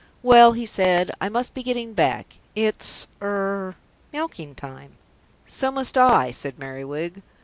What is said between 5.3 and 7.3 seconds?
"So must I," said Merriwig.